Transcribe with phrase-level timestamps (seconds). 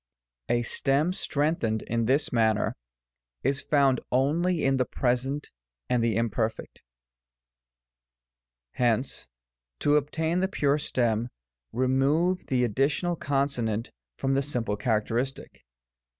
[0.49, 2.75] A stem strengthened in this manner
[3.43, 5.51] is found only in the Present
[5.91, 6.81] and the Imperfect.
[8.71, 9.27] Hence,
[9.77, 11.29] to obtain the pure stem,
[11.71, 15.63] remove the additional consonant from the simple characteristic.